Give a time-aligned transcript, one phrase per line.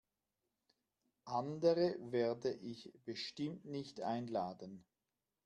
[1.27, 4.83] Andre werde ich bestimmt nicht einladen.